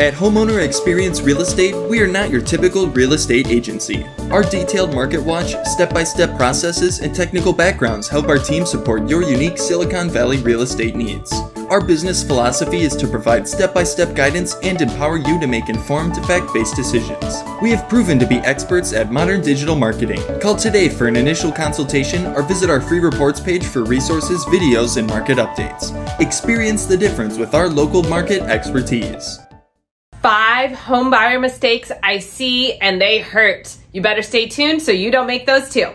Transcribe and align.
At 0.00 0.14
Homeowner 0.14 0.64
Experience 0.64 1.20
Real 1.20 1.40
Estate, 1.40 1.74
we 1.90 2.00
are 2.00 2.06
not 2.06 2.30
your 2.30 2.40
typical 2.40 2.86
real 2.86 3.14
estate 3.14 3.48
agency. 3.48 4.06
Our 4.30 4.44
detailed 4.44 4.94
market 4.94 5.20
watch, 5.20 5.56
step 5.64 5.92
by 5.92 6.04
step 6.04 6.36
processes, 6.36 7.00
and 7.00 7.12
technical 7.12 7.52
backgrounds 7.52 8.06
help 8.06 8.28
our 8.28 8.38
team 8.38 8.64
support 8.64 9.08
your 9.08 9.24
unique 9.24 9.58
Silicon 9.58 10.08
Valley 10.08 10.36
real 10.36 10.62
estate 10.62 10.94
needs. 10.94 11.32
Our 11.68 11.84
business 11.84 12.22
philosophy 12.22 12.82
is 12.82 12.94
to 12.94 13.08
provide 13.08 13.48
step 13.48 13.74
by 13.74 13.82
step 13.82 14.14
guidance 14.14 14.54
and 14.62 14.80
empower 14.80 15.16
you 15.16 15.40
to 15.40 15.48
make 15.48 15.68
informed, 15.68 16.14
fact 16.26 16.54
based 16.54 16.76
decisions. 16.76 17.42
We 17.60 17.70
have 17.70 17.88
proven 17.88 18.20
to 18.20 18.26
be 18.26 18.36
experts 18.36 18.92
at 18.92 19.10
modern 19.10 19.40
digital 19.40 19.74
marketing. 19.74 20.22
Call 20.40 20.54
today 20.54 20.88
for 20.88 21.08
an 21.08 21.16
initial 21.16 21.50
consultation 21.50 22.24
or 22.36 22.42
visit 22.44 22.70
our 22.70 22.80
free 22.80 23.00
reports 23.00 23.40
page 23.40 23.64
for 23.64 23.82
resources, 23.82 24.44
videos, 24.44 24.96
and 24.96 25.08
market 25.08 25.38
updates. 25.38 25.90
Experience 26.20 26.86
the 26.86 26.96
difference 26.96 27.36
with 27.36 27.52
our 27.52 27.68
local 27.68 28.04
market 28.04 28.42
expertise 28.42 29.40
five 30.22 30.72
home 30.72 31.10
buyer 31.10 31.38
mistakes 31.38 31.92
I 32.02 32.18
see 32.18 32.74
and 32.74 33.00
they 33.00 33.18
hurt. 33.18 33.76
You 33.92 34.02
better 34.02 34.22
stay 34.22 34.48
tuned 34.48 34.82
so 34.82 34.92
you 34.92 35.10
don't 35.10 35.26
make 35.26 35.46
those 35.46 35.70
too. 35.70 35.92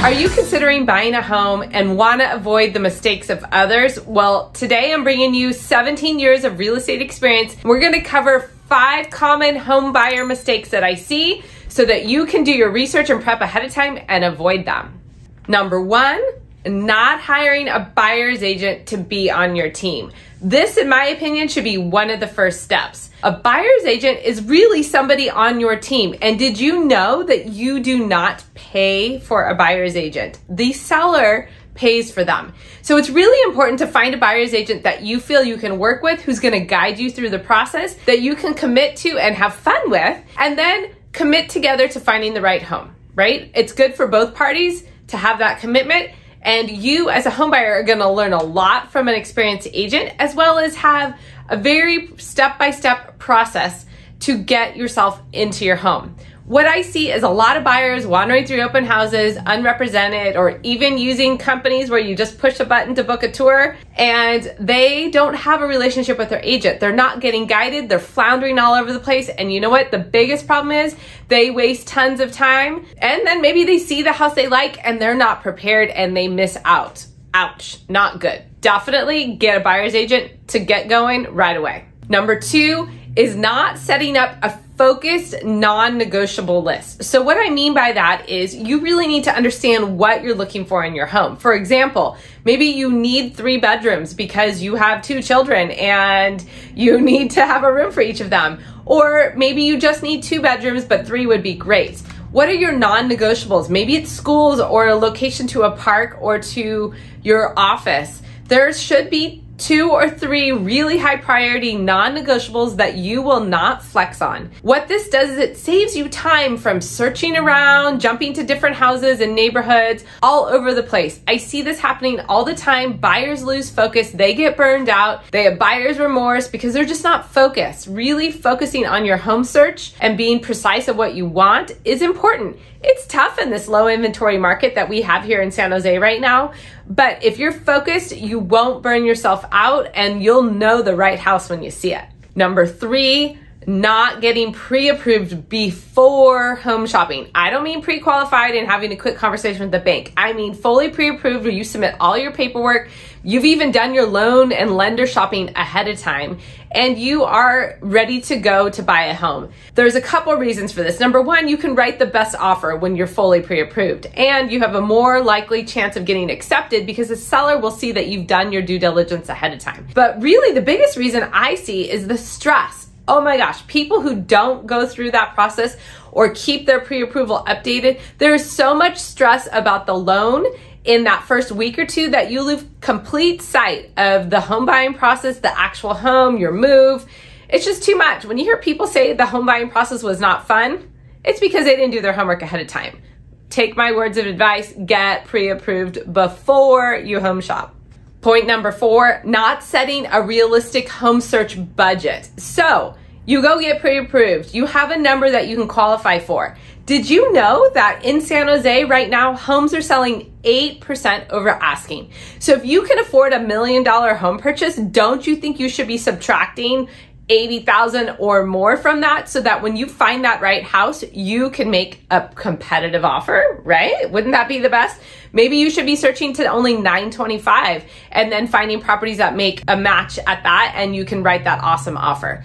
Are 0.00 0.12
you 0.12 0.28
considering 0.28 0.86
buying 0.86 1.14
a 1.14 1.20
home 1.20 1.64
and 1.72 1.96
want 1.96 2.20
to 2.20 2.32
avoid 2.32 2.72
the 2.72 2.80
mistakes 2.80 3.28
of 3.30 3.44
others? 3.50 4.00
Well, 4.06 4.50
today 4.50 4.92
I'm 4.92 5.02
bringing 5.02 5.34
you 5.34 5.52
17 5.52 6.20
years 6.20 6.44
of 6.44 6.58
real 6.58 6.76
estate 6.76 7.02
experience. 7.02 7.56
We're 7.64 7.80
going 7.80 7.94
to 7.94 8.00
cover 8.00 8.50
five 8.68 9.10
common 9.10 9.56
home 9.56 9.92
buyer 9.92 10.24
mistakes 10.24 10.70
that 10.70 10.84
I 10.84 10.94
see 10.94 11.42
so 11.68 11.84
that 11.84 12.06
you 12.06 12.26
can 12.26 12.44
do 12.44 12.52
your 12.52 12.70
research 12.70 13.10
and 13.10 13.20
prep 13.20 13.40
ahead 13.40 13.64
of 13.64 13.72
time 13.72 13.98
and 14.08 14.24
avoid 14.24 14.64
them. 14.64 15.00
Number 15.48 15.80
one, 15.80 16.22
not 16.68 17.20
hiring 17.20 17.68
a 17.68 17.80
buyer's 17.94 18.42
agent 18.42 18.86
to 18.88 18.96
be 18.96 19.30
on 19.30 19.56
your 19.56 19.70
team. 19.70 20.12
This, 20.40 20.76
in 20.76 20.88
my 20.88 21.06
opinion, 21.06 21.48
should 21.48 21.64
be 21.64 21.78
one 21.78 22.10
of 22.10 22.20
the 22.20 22.26
first 22.26 22.62
steps. 22.62 23.10
A 23.22 23.32
buyer's 23.32 23.84
agent 23.84 24.20
is 24.22 24.44
really 24.44 24.82
somebody 24.82 25.28
on 25.28 25.58
your 25.58 25.76
team. 25.76 26.14
And 26.22 26.38
did 26.38 26.60
you 26.60 26.84
know 26.84 27.24
that 27.24 27.46
you 27.46 27.80
do 27.80 28.06
not 28.06 28.44
pay 28.54 29.18
for 29.18 29.48
a 29.48 29.54
buyer's 29.54 29.96
agent? 29.96 30.38
The 30.48 30.72
seller 30.72 31.48
pays 31.74 32.12
for 32.12 32.24
them. 32.24 32.52
So 32.82 32.96
it's 32.96 33.10
really 33.10 33.40
important 33.48 33.78
to 33.80 33.86
find 33.86 34.14
a 34.14 34.18
buyer's 34.18 34.54
agent 34.54 34.82
that 34.82 35.02
you 35.02 35.20
feel 35.20 35.44
you 35.44 35.56
can 35.56 35.78
work 35.78 36.02
with, 36.02 36.20
who's 36.20 36.40
to 36.40 36.60
guide 36.60 36.98
you 36.98 37.10
through 37.10 37.30
the 37.30 37.38
process, 37.38 37.94
that 38.06 38.20
you 38.20 38.34
can 38.34 38.54
commit 38.54 38.96
to 38.98 39.18
and 39.18 39.34
have 39.34 39.54
fun 39.54 39.90
with, 39.90 40.18
and 40.36 40.58
then 40.58 40.92
commit 41.12 41.48
together 41.48 41.88
to 41.88 42.00
finding 42.00 42.34
the 42.34 42.40
right 42.40 42.62
home, 42.62 42.94
right? 43.14 43.50
It's 43.54 43.72
good 43.72 43.94
for 43.94 44.06
both 44.06 44.34
parties 44.34 44.84
to 45.08 45.16
have 45.16 45.38
that 45.38 45.60
commitment 45.60 46.10
and 46.48 46.70
you, 46.70 47.10
as 47.10 47.26
a 47.26 47.30
homebuyer, 47.30 47.78
are 47.78 47.82
to 47.98 48.08
learn 48.08 48.32
a 48.32 48.42
lot 48.42 48.90
from 48.90 49.06
an 49.06 49.14
experienced 49.14 49.68
agent, 49.74 50.14
as 50.18 50.34
well 50.34 50.58
as 50.58 50.74
have 50.76 51.14
a 51.50 51.58
very 51.58 52.08
step 52.16 52.58
by 52.58 52.70
step 52.70 53.18
process 53.18 53.84
to 54.20 54.38
get 54.38 54.74
yourself 54.74 55.20
into 55.34 55.66
your 55.66 55.76
home. 55.76 56.16
What 56.48 56.64
I 56.64 56.80
see 56.80 57.12
is 57.12 57.24
a 57.24 57.28
lot 57.28 57.58
of 57.58 57.62
buyers 57.62 58.06
wandering 58.06 58.46
through 58.46 58.62
open 58.62 58.82
houses, 58.82 59.36
unrepresented, 59.44 60.34
or 60.34 60.58
even 60.62 60.96
using 60.96 61.36
companies 61.36 61.90
where 61.90 62.00
you 62.00 62.16
just 62.16 62.38
push 62.38 62.58
a 62.58 62.64
button 62.64 62.94
to 62.94 63.04
book 63.04 63.22
a 63.22 63.30
tour 63.30 63.76
and 63.96 64.54
they 64.58 65.10
don't 65.10 65.34
have 65.34 65.60
a 65.60 65.66
relationship 65.66 66.16
with 66.16 66.30
their 66.30 66.40
agent. 66.42 66.80
They're 66.80 66.90
not 66.90 67.20
getting 67.20 67.46
guided, 67.46 67.90
they're 67.90 67.98
floundering 67.98 68.58
all 68.58 68.72
over 68.72 68.94
the 68.94 68.98
place. 68.98 69.28
And 69.28 69.52
you 69.52 69.60
know 69.60 69.68
what? 69.68 69.90
The 69.90 69.98
biggest 69.98 70.46
problem 70.46 70.72
is 70.72 70.96
they 71.28 71.50
waste 71.50 71.86
tons 71.86 72.18
of 72.18 72.32
time 72.32 72.86
and 72.96 73.26
then 73.26 73.42
maybe 73.42 73.64
they 73.64 73.78
see 73.78 74.02
the 74.02 74.12
house 74.14 74.32
they 74.32 74.48
like 74.48 74.82
and 74.86 74.98
they're 74.98 75.14
not 75.14 75.42
prepared 75.42 75.90
and 75.90 76.16
they 76.16 76.28
miss 76.28 76.56
out. 76.64 77.04
Ouch, 77.34 77.76
not 77.90 78.20
good. 78.20 78.42
Definitely 78.62 79.36
get 79.36 79.58
a 79.58 79.60
buyer's 79.60 79.94
agent 79.94 80.48
to 80.48 80.60
get 80.60 80.88
going 80.88 81.24
right 81.24 81.58
away. 81.58 81.84
Number 82.08 82.40
two 82.40 82.88
is 83.16 83.36
not 83.36 83.76
setting 83.76 84.16
up 84.16 84.34
a 84.42 84.58
focused, 84.78 85.34
non 85.44 85.98
negotiable 85.98 86.62
list. 86.62 87.02
So, 87.02 87.20
what 87.20 87.36
I 87.36 87.50
mean 87.50 87.74
by 87.74 87.92
that 87.92 88.28
is 88.28 88.54
you 88.54 88.80
really 88.80 89.08
need 89.08 89.24
to 89.24 89.34
understand 89.34 89.98
what 89.98 90.22
you're 90.22 90.36
looking 90.36 90.64
for 90.64 90.84
in 90.84 90.94
your 90.94 91.06
home. 91.06 91.36
For 91.36 91.52
example, 91.52 92.16
maybe 92.44 92.66
you 92.66 92.90
need 92.90 93.34
three 93.34 93.58
bedrooms 93.58 94.14
because 94.14 94.62
you 94.62 94.76
have 94.76 95.02
two 95.02 95.20
children 95.20 95.72
and 95.72 96.42
you 96.74 97.00
need 97.12 97.32
to 97.32 97.44
have 97.44 97.64
a 97.64 97.72
room 97.72 97.90
for 97.90 98.00
each 98.00 98.20
of 98.20 98.30
them. 98.30 98.60
Or 98.86 99.34
maybe 99.36 99.64
you 99.64 99.78
just 99.78 100.02
need 100.02 100.22
two 100.22 100.40
bedrooms, 100.40 100.84
but 100.84 101.06
three 101.06 101.26
would 101.26 101.42
be 101.42 101.54
great. 101.54 101.98
What 102.30 102.48
are 102.48 102.54
your 102.54 102.72
non 102.72 103.10
negotiables? 103.10 103.68
Maybe 103.68 103.96
it's 103.96 104.10
schools 104.10 104.60
or 104.60 104.86
a 104.86 104.94
location 104.94 105.46
to 105.48 105.62
a 105.62 105.72
park 105.72 106.18
or 106.20 106.38
to 106.38 106.94
your 107.22 107.58
office. 107.58 108.22
There 108.46 108.72
should 108.72 109.10
be 109.10 109.44
two 109.58 109.90
or 109.90 110.08
three 110.08 110.52
really 110.52 110.96
high 110.96 111.16
priority 111.16 111.76
non 111.76 112.14
negotiables 112.14 112.76
that 112.76 112.96
you 112.96 113.20
will 113.20 113.40
not 113.40 113.82
flex 113.82 114.22
on. 114.22 114.50
What 114.62 114.88
this 114.88 115.08
does 115.08 115.30
is 115.30 115.38
it 115.38 115.56
saves 115.56 115.96
you 115.96 116.08
time 116.08 116.56
from 116.56 116.80
searching 116.80 117.36
around, 117.36 118.00
jumping 118.00 118.32
to 118.34 118.44
different 118.44 118.76
houses 118.76 119.20
and 119.20 119.34
neighborhoods 119.34 120.04
all 120.22 120.46
over 120.46 120.72
the 120.72 120.82
place. 120.82 121.20
I 121.26 121.36
see 121.36 121.62
this 121.62 121.80
happening 121.80 122.20
all 122.20 122.44
the 122.44 122.54
time. 122.54 122.96
Buyers 122.96 123.42
lose 123.42 123.68
focus, 123.68 124.10
they 124.10 124.34
get 124.34 124.56
burned 124.56 124.88
out, 124.88 125.30
they 125.32 125.44
have 125.44 125.58
buyer's 125.58 125.98
remorse 125.98 126.48
because 126.48 126.72
they're 126.72 126.84
just 126.84 127.04
not 127.04 127.30
focused. 127.30 127.88
Really 127.88 128.30
focusing 128.30 128.86
on 128.86 129.04
your 129.04 129.16
home 129.16 129.44
search 129.44 129.92
and 130.00 130.16
being 130.16 130.40
precise 130.40 130.88
of 130.88 130.96
what 130.96 131.14
you 131.14 131.26
want 131.26 131.72
is 131.84 132.00
important. 132.02 132.56
It's 132.80 133.06
tough 133.08 133.40
in 133.40 133.50
this 133.50 133.66
low 133.66 133.88
inventory 133.88 134.38
market 134.38 134.76
that 134.76 134.88
we 134.88 135.02
have 135.02 135.24
here 135.24 135.42
in 135.42 135.50
San 135.50 135.72
Jose 135.72 135.98
right 135.98 136.20
now, 136.20 136.52
but 136.88 137.22
if 137.22 137.38
you're 137.38 137.52
focused, 137.52 138.16
you 138.16 138.38
won't 138.38 138.82
burn 138.82 139.04
yourself 139.04 139.44
out 139.52 139.90
and 139.94 140.22
you'll 140.22 140.42
know 140.42 140.82
the 140.82 140.96
right 140.96 141.18
house 141.18 141.50
when 141.50 141.62
you 141.62 141.70
see 141.70 141.92
it. 141.94 142.04
Number 142.34 142.66
three, 142.66 143.38
not 143.66 144.22
getting 144.22 144.54
pre 144.54 144.88
approved 144.88 145.48
before 145.50 146.54
home 146.54 146.86
shopping. 146.86 147.28
I 147.34 147.50
don't 147.50 147.62
mean 147.62 147.82
pre 147.82 148.00
qualified 148.00 148.54
and 148.54 148.66
having 148.66 148.92
a 148.92 148.96
quick 148.96 149.16
conversation 149.16 149.62
with 149.62 149.72
the 149.72 149.80
bank. 149.80 150.14
I 150.16 150.32
mean 150.32 150.54
fully 150.54 150.88
pre 150.88 151.10
approved 151.10 151.44
where 151.44 151.52
you 151.52 151.64
submit 151.64 151.94
all 152.00 152.16
your 152.16 152.32
paperwork. 152.32 152.88
You've 153.22 153.44
even 153.44 153.72
done 153.72 153.94
your 153.94 154.06
loan 154.06 154.52
and 154.52 154.76
lender 154.76 155.06
shopping 155.06 155.50
ahead 155.56 155.88
of 155.88 155.98
time 155.98 156.38
and 156.70 156.98
you 156.98 157.24
are 157.24 157.78
ready 157.80 158.20
to 158.22 158.36
go 158.36 158.68
to 158.70 158.82
buy 158.82 159.04
a 159.04 159.14
home. 159.14 159.50
There's 159.74 159.94
a 159.94 160.00
couple 160.00 160.34
reasons 160.34 160.72
for 160.72 160.82
this. 160.82 161.00
Number 161.00 161.20
one, 161.20 161.48
you 161.48 161.56
can 161.56 161.74
write 161.74 161.98
the 161.98 162.06
best 162.06 162.34
offer 162.36 162.76
when 162.76 162.96
you're 162.96 163.06
fully 163.06 163.40
pre 163.40 163.60
approved, 163.60 164.06
and 164.14 164.50
you 164.50 164.60
have 164.60 164.74
a 164.74 164.80
more 164.80 165.22
likely 165.22 165.64
chance 165.64 165.96
of 165.96 166.04
getting 166.04 166.30
accepted 166.30 166.86
because 166.86 167.08
the 167.08 167.16
seller 167.16 167.58
will 167.58 167.70
see 167.70 167.92
that 167.92 168.08
you've 168.08 168.26
done 168.26 168.52
your 168.52 168.62
due 168.62 168.78
diligence 168.78 169.28
ahead 169.28 169.52
of 169.52 169.60
time. 169.60 169.86
But 169.94 170.20
really, 170.20 170.54
the 170.54 170.62
biggest 170.62 170.96
reason 170.96 171.22
I 171.32 171.54
see 171.54 171.90
is 171.90 172.06
the 172.06 172.18
stress. 172.18 172.88
Oh 173.06 173.22
my 173.22 173.38
gosh, 173.38 173.66
people 173.66 174.02
who 174.02 174.20
don't 174.20 174.66
go 174.66 174.86
through 174.86 175.12
that 175.12 175.34
process 175.34 175.76
or 176.12 176.34
keep 176.34 176.66
their 176.66 176.80
pre 176.80 177.02
approval 177.02 177.42
updated, 177.46 178.00
there's 178.18 178.44
so 178.44 178.74
much 178.74 178.98
stress 178.98 179.48
about 179.52 179.86
the 179.86 179.94
loan 179.94 180.46
in 180.88 181.04
that 181.04 181.22
first 181.24 181.52
week 181.52 181.78
or 181.78 181.84
two 181.84 182.08
that 182.08 182.30
you 182.30 182.40
lose 182.40 182.64
complete 182.80 183.42
sight 183.42 183.92
of 183.98 184.30
the 184.30 184.40
home 184.40 184.64
buying 184.64 184.94
process, 184.94 185.38
the 185.38 185.60
actual 185.60 185.92
home, 185.92 186.38
your 186.38 186.50
move. 186.50 187.04
It's 187.50 187.66
just 187.66 187.82
too 187.82 187.94
much. 187.94 188.24
When 188.24 188.38
you 188.38 188.44
hear 188.44 188.56
people 188.56 188.86
say 188.86 189.12
the 189.12 189.26
home 189.26 189.44
buying 189.44 189.68
process 189.68 190.02
was 190.02 190.18
not 190.18 190.48
fun, 190.48 190.90
it's 191.22 191.40
because 191.40 191.66
they 191.66 191.76
didn't 191.76 191.90
do 191.90 192.00
their 192.00 192.14
homework 192.14 192.40
ahead 192.40 192.60
of 192.60 192.68
time. 192.68 193.02
Take 193.50 193.76
my 193.76 193.92
words 193.92 194.16
of 194.16 194.24
advice, 194.24 194.72
get 194.86 195.26
pre 195.26 195.50
approved 195.50 196.10
before 196.10 196.96
you 196.96 197.20
home 197.20 197.42
shop. 197.42 197.74
Point 198.22 198.46
number 198.46 198.72
four, 198.72 199.20
not 199.26 199.62
setting 199.62 200.06
a 200.06 200.22
realistic 200.22 200.88
home 200.88 201.20
search 201.20 201.58
budget. 201.76 202.30
So, 202.38 202.96
you 203.26 203.42
go 203.42 203.60
get 203.60 203.82
pre 203.82 203.98
approved. 203.98 204.54
You 204.54 204.64
have 204.64 204.90
a 204.90 204.96
number 204.96 205.30
that 205.30 205.48
you 205.48 205.56
can 205.56 205.68
qualify 205.68 206.18
for. 206.18 206.56
Did 206.88 207.10
you 207.10 207.30
know 207.34 207.68
that 207.74 208.02
in 208.02 208.22
San 208.22 208.48
Jose 208.48 208.84
right 208.84 209.10
now, 209.10 209.36
homes 209.36 209.74
are 209.74 209.82
selling 209.82 210.32
8% 210.48 211.28
over 211.28 211.50
asking? 211.50 212.10
So 212.38 212.54
if 212.54 212.64
you 212.64 212.82
can 212.82 212.98
afford 212.98 213.34
a 213.34 213.40
million 213.40 213.82
dollar 213.82 214.14
home 214.14 214.38
purchase, 214.38 214.76
don't 214.76 215.26
you 215.26 215.36
think 215.36 215.60
you 215.60 215.68
should 215.68 215.86
be 215.86 215.98
subtracting 215.98 216.88
80,000 217.28 218.16
or 218.18 218.46
more 218.46 218.78
from 218.78 219.02
that 219.02 219.28
so 219.28 219.42
that 219.42 219.62
when 219.62 219.76
you 219.76 219.86
find 219.86 220.24
that 220.24 220.40
right 220.40 220.62
house, 220.62 221.04
you 221.12 221.50
can 221.50 221.70
make 221.70 222.02
a 222.10 222.26
competitive 222.34 223.04
offer, 223.04 223.60
right? 223.64 224.10
Wouldn't 224.10 224.32
that 224.32 224.48
be 224.48 224.58
the 224.58 224.70
best? 224.70 224.98
Maybe 225.34 225.58
you 225.58 225.70
should 225.70 225.84
be 225.84 225.96
searching 225.96 226.32
to 226.34 226.46
only 226.46 226.72
925 226.72 227.84
and 228.12 228.32
then 228.32 228.46
finding 228.46 228.80
properties 228.80 229.18
that 229.18 229.36
make 229.36 229.62
a 229.68 229.76
match 229.76 230.18
at 230.26 230.42
that 230.44 230.72
and 230.74 230.96
you 230.96 231.04
can 231.04 231.22
write 231.22 231.44
that 231.44 231.62
awesome 231.62 231.98
offer. 231.98 232.42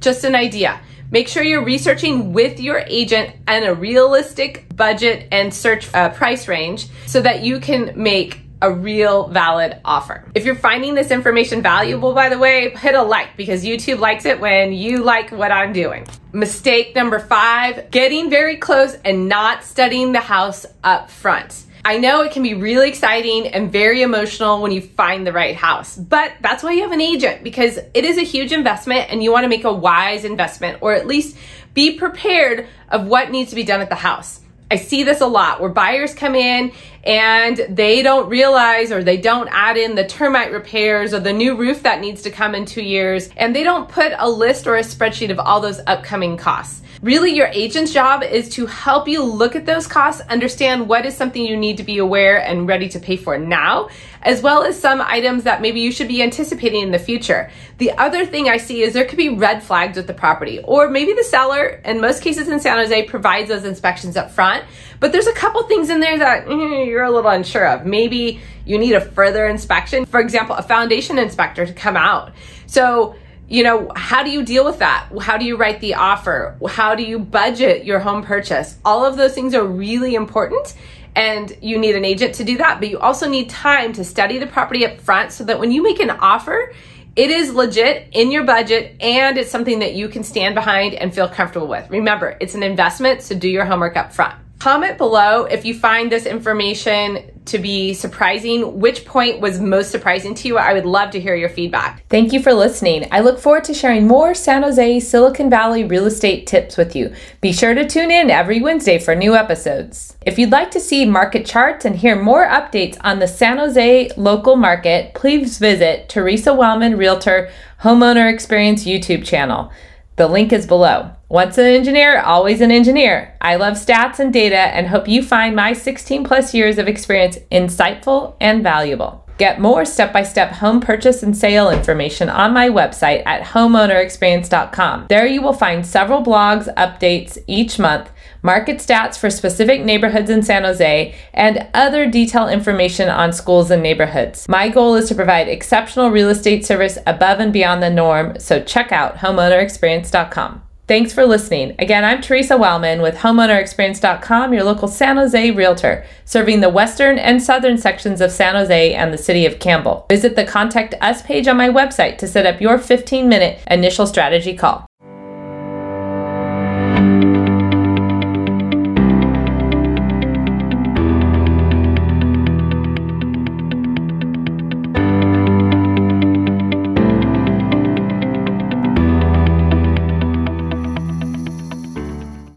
Just 0.00 0.24
an 0.24 0.34
idea. 0.34 0.78
Make 1.10 1.28
sure 1.28 1.42
you're 1.42 1.64
researching 1.64 2.32
with 2.32 2.58
your 2.60 2.78
agent 2.86 3.36
and 3.46 3.64
a 3.64 3.74
realistic 3.74 4.74
budget 4.74 5.28
and 5.30 5.52
search 5.52 5.92
uh, 5.94 6.08
price 6.10 6.48
range 6.48 6.88
so 7.06 7.20
that 7.20 7.42
you 7.42 7.60
can 7.60 7.92
make 7.94 8.40
a 8.62 8.72
real 8.72 9.28
valid 9.28 9.78
offer. 9.84 10.24
If 10.34 10.44
you're 10.44 10.54
finding 10.54 10.94
this 10.94 11.10
information 11.10 11.62
valuable, 11.62 12.14
by 12.14 12.28
the 12.28 12.38
way, 12.38 12.70
hit 12.70 12.94
a 12.94 13.02
like 13.02 13.36
because 13.36 13.64
YouTube 13.64 13.98
likes 13.98 14.24
it 14.24 14.40
when 14.40 14.72
you 14.72 15.02
like 15.04 15.30
what 15.30 15.52
I'm 15.52 15.72
doing. 15.72 16.06
Mistake 16.32 16.94
number 16.94 17.18
five 17.18 17.90
getting 17.90 18.30
very 18.30 18.56
close 18.56 18.94
and 19.04 19.28
not 19.28 19.62
studying 19.62 20.12
the 20.12 20.20
house 20.20 20.64
up 20.82 21.10
front. 21.10 21.65
I 21.86 21.98
know 21.98 22.22
it 22.22 22.32
can 22.32 22.42
be 22.42 22.54
really 22.54 22.88
exciting 22.88 23.46
and 23.46 23.70
very 23.70 24.02
emotional 24.02 24.60
when 24.60 24.72
you 24.72 24.80
find 24.80 25.24
the 25.24 25.32
right 25.32 25.54
house, 25.54 25.96
but 25.96 26.32
that's 26.40 26.64
why 26.64 26.72
you 26.72 26.82
have 26.82 26.90
an 26.90 27.00
agent 27.00 27.44
because 27.44 27.78
it 27.94 28.04
is 28.04 28.18
a 28.18 28.22
huge 28.22 28.50
investment 28.50 29.08
and 29.08 29.22
you 29.22 29.30
want 29.30 29.44
to 29.44 29.48
make 29.48 29.62
a 29.62 29.72
wise 29.72 30.24
investment 30.24 30.78
or 30.80 30.94
at 30.94 31.06
least 31.06 31.36
be 31.74 31.96
prepared 31.96 32.66
of 32.88 33.06
what 33.06 33.30
needs 33.30 33.50
to 33.50 33.54
be 33.54 33.62
done 33.62 33.80
at 33.80 33.88
the 33.88 33.94
house. 33.94 34.40
I 34.68 34.74
see 34.74 35.04
this 35.04 35.20
a 35.20 35.28
lot 35.28 35.60
where 35.60 35.70
buyers 35.70 36.12
come 36.12 36.34
in 36.34 36.72
and 37.06 37.58
they 37.68 38.02
don't 38.02 38.28
realize 38.28 38.90
or 38.90 39.02
they 39.02 39.16
don't 39.16 39.48
add 39.52 39.76
in 39.76 39.94
the 39.94 40.04
termite 40.04 40.50
repairs 40.50 41.14
or 41.14 41.20
the 41.20 41.32
new 41.32 41.56
roof 41.56 41.84
that 41.84 42.00
needs 42.00 42.22
to 42.22 42.30
come 42.30 42.54
in 42.54 42.66
two 42.66 42.82
years 42.82 43.30
and 43.36 43.54
they 43.54 43.62
don't 43.62 43.88
put 43.88 44.12
a 44.18 44.28
list 44.28 44.66
or 44.66 44.76
a 44.76 44.80
spreadsheet 44.80 45.30
of 45.30 45.38
all 45.38 45.60
those 45.60 45.80
upcoming 45.86 46.36
costs. 46.36 46.82
Really, 47.02 47.36
your 47.36 47.48
agent's 47.48 47.92
job 47.92 48.22
is 48.22 48.48
to 48.50 48.64
help 48.66 49.06
you 49.06 49.22
look 49.22 49.54
at 49.54 49.66
those 49.66 49.86
costs, 49.86 50.22
understand 50.28 50.88
what 50.88 51.04
is 51.04 51.14
something 51.14 51.44
you 51.44 51.56
need 51.56 51.76
to 51.76 51.84
be 51.84 51.98
aware 51.98 52.38
and 52.38 52.66
ready 52.66 52.88
to 52.88 52.98
pay 52.98 53.16
for 53.16 53.38
now, 53.38 53.90
as 54.22 54.40
well 54.40 54.64
as 54.64 54.80
some 54.80 55.02
items 55.02 55.44
that 55.44 55.60
maybe 55.60 55.80
you 55.80 55.92
should 55.92 56.08
be 56.08 56.22
anticipating 56.22 56.82
in 56.82 56.90
the 56.90 56.98
future. 56.98 57.50
The 57.76 57.92
other 57.92 58.24
thing 58.24 58.48
I 58.48 58.56
see 58.56 58.82
is 58.82 58.94
there 58.94 59.04
could 59.04 59.18
be 59.18 59.28
red 59.28 59.62
flags 59.62 59.98
with 59.98 60.06
the 60.06 60.14
property, 60.14 60.58
or 60.64 60.88
maybe 60.88 61.12
the 61.12 61.22
seller, 61.22 61.82
in 61.84 62.00
most 62.00 62.22
cases 62.22 62.48
in 62.48 62.58
San 62.60 62.78
Jose, 62.78 63.02
provides 63.04 63.50
those 63.50 63.64
inspections 63.64 64.16
up 64.16 64.30
front, 64.30 64.64
but 65.00 65.12
there's 65.12 65.26
a 65.26 65.32
couple 65.32 65.62
things 65.64 65.90
in 65.90 66.00
there 66.00 66.18
that 66.18 66.46
mm, 66.46 66.86
you're 66.86 67.04
a 67.04 67.10
little 67.10 67.30
unsure 67.30 67.66
of. 67.66 67.86
Maybe 67.86 68.40
you 68.64 68.78
need 68.78 68.94
a 68.94 69.00
further 69.00 69.46
inspection, 69.46 70.04
for 70.06 70.20
example, 70.20 70.56
a 70.56 70.62
foundation 70.62 71.18
inspector 71.18 71.66
to 71.66 71.72
come 71.72 71.96
out. 71.96 72.32
So, 72.66 73.14
you 73.48 73.62
know, 73.62 73.92
how 73.94 74.22
do 74.22 74.30
you 74.30 74.44
deal 74.44 74.64
with 74.64 74.80
that? 74.80 75.08
How 75.20 75.38
do 75.38 75.44
you 75.44 75.56
write 75.56 75.80
the 75.80 75.94
offer? 75.94 76.56
How 76.68 76.94
do 76.94 77.04
you 77.04 77.18
budget 77.18 77.84
your 77.84 78.00
home 78.00 78.22
purchase? 78.22 78.76
All 78.84 79.04
of 79.04 79.16
those 79.16 79.34
things 79.34 79.54
are 79.54 79.64
really 79.64 80.14
important 80.14 80.74
and 81.14 81.56
you 81.62 81.78
need 81.78 81.96
an 81.96 82.04
agent 82.04 82.34
to 82.34 82.44
do 82.44 82.58
that, 82.58 82.78
but 82.78 82.90
you 82.90 82.98
also 82.98 83.28
need 83.28 83.48
time 83.48 83.92
to 83.94 84.04
study 84.04 84.38
the 84.38 84.46
property 84.46 84.84
up 84.84 85.00
front 85.00 85.32
so 85.32 85.44
that 85.44 85.58
when 85.58 85.72
you 85.72 85.82
make 85.82 85.98
an 85.98 86.10
offer, 86.10 86.74
it 87.16 87.30
is 87.30 87.54
legit 87.54 88.08
in 88.12 88.30
your 88.30 88.44
budget 88.44 88.96
and 89.00 89.38
it's 89.38 89.50
something 89.50 89.78
that 89.78 89.94
you 89.94 90.08
can 90.08 90.22
stand 90.22 90.54
behind 90.54 90.92
and 90.92 91.14
feel 91.14 91.28
comfortable 91.28 91.66
with. 91.66 91.88
Remember, 91.88 92.36
it's 92.40 92.54
an 92.54 92.62
investment, 92.62 93.22
so 93.22 93.34
do 93.34 93.48
your 93.48 93.64
homework 93.64 93.96
up 93.96 94.12
front. 94.12 94.34
Comment 94.58 94.96
below 94.96 95.44
if 95.44 95.64
you 95.64 95.78
find 95.78 96.10
this 96.10 96.26
information 96.26 97.30
to 97.44 97.58
be 97.58 97.94
surprising. 97.94 98.80
Which 98.80 99.04
point 99.04 99.40
was 99.40 99.60
most 99.60 99.90
surprising 99.90 100.34
to 100.34 100.48
you? 100.48 100.58
I 100.58 100.72
would 100.72 100.86
love 100.86 101.10
to 101.10 101.20
hear 101.20 101.34
your 101.34 101.48
feedback. 101.48 102.04
Thank 102.08 102.32
you 102.32 102.42
for 102.42 102.52
listening. 102.52 103.06
I 103.12 103.20
look 103.20 103.38
forward 103.38 103.64
to 103.64 103.74
sharing 103.74 104.06
more 104.06 104.34
San 104.34 104.62
Jose, 104.62 105.00
Silicon 105.00 105.50
Valley 105.50 105.84
real 105.84 106.06
estate 106.06 106.46
tips 106.46 106.76
with 106.76 106.96
you. 106.96 107.14
Be 107.40 107.52
sure 107.52 107.74
to 107.74 107.86
tune 107.86 108.10
in 108.10 108.30
every 108.30 108.60
Wednesday 108.60 108.98
for 108.98 109.14
new 109.14 109.34
episodes. 109.34 110.16
If 110.26 110.38
you'd 110.38 110.50
like 110.50 110.70
to 110.72 110.80
see 110.80 111.04
market 111.04 111.46
charts 111.46 111.84
and 111.84 111.96
hear 111.96 112.20
more 112.20 112.46
updates 112.46 112.96
on 113.02 113.18
the 113.18 113.28
San 113.28 113.58
Jose 113.58 114.10
local 114.16 114.56
market, 114.56 115.14
please 115.14 115.58
visit 115.58 116.08
Theresa 116.08 116.52
Wellman 116.52 116.96
Realtor 116.96 117.50
Homeowner 117.82 118.32
Experience 118.32 118.84
YouTube 118.84 119.24
channel. 119.24 119.70
The 120.16 120.26
link 120.26 120.52
is 120.52 120.66
below. 120.66 121.15
Once 121.28 121.58
an 121.58 121.64
engineer, 121.64 122.20
always 122.20 122.60
an 122.60 122.70
engineer. 122.70 123.34
I 123.40 123.56
love 123.56 123.74
stats 123.74 124.20
and 124.20 124.32
data 124.32 124.56
and 124.56 124.86
hope 124.86 125.08
you 125.08 125.24
find 125.24 125.56
my 125.56 125.72
16 125.72 126.22
plus 126.22 126.54
years 126.54 126.78
of 126.78 126.86
experience 126.86 127.38
insightful 127.50 128.36
and 128.40 128.62
valuable. 128.62 129.26
Get 129.36 129.60
more 129.60 129.84
step 129.84 130.12
by 130.12 130.22
step 130.22 130.52
home 130.52 130.80
purchase 130.80 131.22
and 131.22 131.36
sale 131.36 131.68
information 131.68 132.30
on 132.30 132.54
my 132.54 132.68
website 132.68 133.22
at 133.26 133.42
homeownerexperience.com. 133.42 135.06
There 135.08 135.26
you 135.26 135.42
will 135.42 135.52
find 135.52 135.84
several 135.84 136.22
blogs, 136.22 136.72
updates 136.74 137.36
each 137.46 137.78
month, 137.78 138.08
market 138.40 138.78
stats 138.78 139.18
for 139.18 139.28
specific 139.28 139.84
neighborhoods 139.84 140.30
in 140.30 140.42
San 140.42 140.62
Jose, 140.62 141.14
and 141.34 141.66
other 141.74 142.08
detailed 142.08 142.50
information 142.50 143.10
on 143.10 143.32
schools 143.32 143.70
and 143.70 143.82
neighborhoods. 143.82 144.48
My 144.48 144.68
goal 144.68 144.94
is 144.94 145.08
to 145.08 145.14
provide 145.14 145.48
exceptional 145.48 146.10
real 146.10 146.30
estate 146.30 146.64
service 146.64 146.98
above 147.06 147.40
and 147.40 147.52
beyond 147.52 147.82
the 147.82 147.90
norm, 147.90 148.38
so 148.38 148.62
check 148.62 148.90
out 148.90 149.16
homeownerexperience.com. 149.16 150.62
Thanks 150.88 151.12
for 151.12 151.26
listening. 151.26 151.74
Again, 151.80 152.04
I'm 152.04 152.20
Theresa 152.20 152.56
Wellman 152.56 153.02
with 153.02 153.16
HomeownerExperience.com, 153.16 154.54
your 154.54 154.62
local 154.62 154.86
San 154.86 155.16
Jose 155.16 155.50
realtor, 155.50 156.06
serving 156.24 156.60
the 156.60 156.68
western 156.68 157.18
and 157.18 157.42
southern 157.42 157.76
sections 157.76 158.20
of 158.20 158.30
San 158.30 158.54
Jose 158.54 158.94
and 158.94 159.12
the 159.12 159.18
city 159.18 159.46
of 159.46 159.58
Campbell. 159.58 160.06
Visit 160.08 160.36
the 160.36 160.44
Contact 160.44 160.94
Us 161.00 161.22
page 161.22 161.48
on 161.48 161.56
my 161.56 161.68
website 161.68 162.18
to 162.18 162.28
set 162.28 162.46
up 162.46 162.60
your 162.60 162.78
15 162.78 163.28
minute 163.28 163.58
initial 163.68 164.06
strategy 164.06 164.54
call. 164.54 164.85